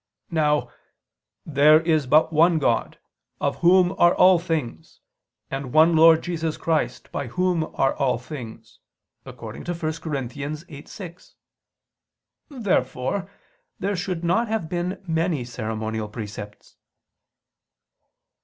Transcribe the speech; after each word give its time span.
Now 0.31 0.71
"there 1.45 1.79
is 1.79 2.07
but 2.07 2.33
one 2.33 2.57
God, 2.57 2.97
of 3.39 3.57
Whom 3.57 3.91
are 3.99 4.15
all 4.15 4.39
things... 4.39 4.99
and 5.51 5.73
one 5.73 5.95
Lord 5.95 6.23
Jesus 6.23 6.57
Christ, 6.57 7.11
by 7.11 7.27
Whom 7.27 7.65
are 7.75 7.93
all 7.95 8.17
things" 8.17 8.79
(1 9.21 9.35
Cor. 9.35 9.53
8:6). 9.53 11.33
Therefore 12.49 13.29
there 13.79 13.95
should 13.95 14.23
not 14.23 14.47
have 14.47 14.67
been 14.67 15.03
many 15.05 15.43
ceremonial 15.45 16.09
precepts. 16.09 16.77